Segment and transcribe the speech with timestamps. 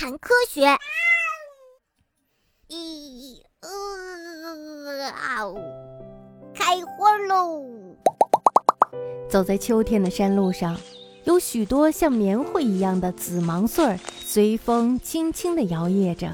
[0.00, 0.62] 谈科学。
[2.68, 5.58] 一呃啊呜，
[6.54, 7.66] 开花喽！
[9.28, 10.74] 走在秋天的山路上，
[11.24, 16.30] 有许多像棉花一样的紫芒穗儿随风轻轻地摇曳着。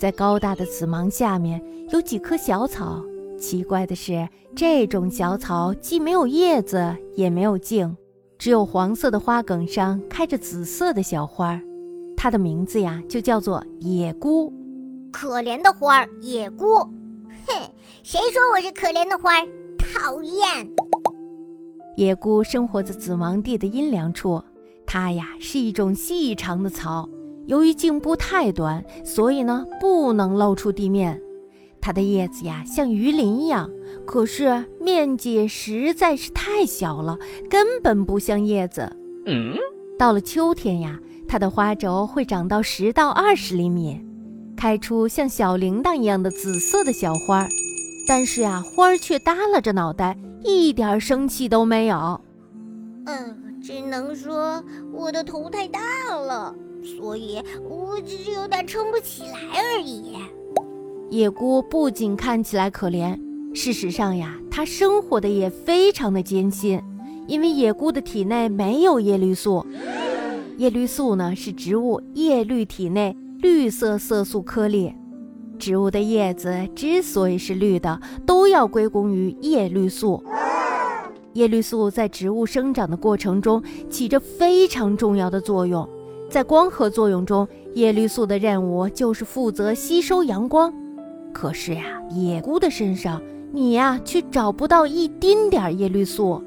[0.00, 3.00] 在高大的紫芒下面，有几棵小草。
[3.38, 7.96] 奇怪的是，这种小草既没有叶子，也没有茎，
[8.36, 11.62] 只有黄色的花梗上开着紫色的小花儿。
[12.20, 14.52] 它的名字呀，就叫做野菇。
[15.12, 16.78] 可怜的花儿，野菇。
[17.46, 17.70] 哼，
[18.02, 19.46] 谁说我是可怜的花儿？
[19.78, 20.44] 讨厌！
[21.96, 24.42] 野菇生活在紫芒地的阴凉处，
[24.84, 27.08] 它呀是一种细长的草，
[27.46, 31.22] 由于茎部太短，所以呢不能露出地面。
[31.80, 33.70] 它的叶子呀像鱼鳞一样，
[34.04, 37.16] 可是面积实在是太小了，
[37.48, 38.92] 根本不像叶子。
[39.24, 39.54] 嗯，
[39.96, 44.00] 到了秋天呀，它的花轴会长到十到二十厘米，
[44.56, 47.48] 开出像小铃铛一样的紫色的小花儿。
[48.08, 52.18] 但是呀，花儿却耷拉着脑袋，一点生气都没有。
[53.04, 55.80] 嗯，只能说我的头太大
[56.16, 60.16] 了，所以我只是有点撑不起来而已。
[61.10, 63.18] 野菇不仅看起来可怜，
[63.54, 66.82] 事实上呀，它生活的也非常的艰辛，
[67.26, 69.66] 因为野菇的体内没有叶绿素。
[70.58, 74.92] 叶绿素呢，是植物叶绿体内绿色色素颗粒。
[75.56, 80.20] 植物的叶子之所以是绿的，都要归功于叶绿素。
[81.34, 85.88] 叶绿素在植物生长的过程中起着非常重要的作用，
[86.28, 90.74] 在光合作用中，叶绿素的任务就是负责吸收阳光。
[91.32, 96.42] 可是呀，野菇的身上，你呀却找不到一丁点儿叶绿素。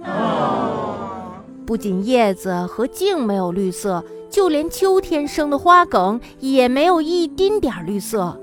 [1.72, 8.38] 不仅叶子和茎没有绿色，就连秋天生的花梗也没有一丁点绿色。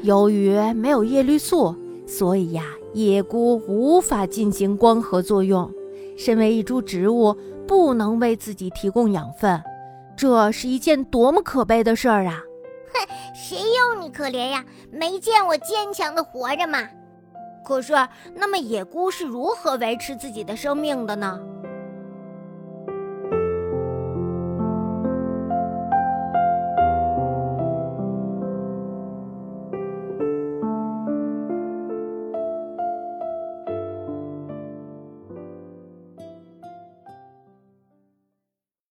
[0.00, 5.70] 由于没有叶绿素，所以呀，野菇无法进行光合作用。
[6.16, 7.36] 身为一株植物，
[7.68, 9.62] 不能为自己提供养分，
[10.16, 12.40] 这是一件多么可悲的事儿啊！
[12.94, 14.64] 哼，谁要你可怜呀？
[14.90, 16.88] 没见我坚强的活着吗？
[17.62, 17.92] 可是，
[18.34, 21.38] 那么野菇是如何维持自己的生命的呢？